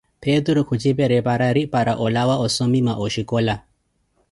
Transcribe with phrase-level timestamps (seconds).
[0.25, 3.55] Peturu khutxipereperari para oolawa ossomima oxhicola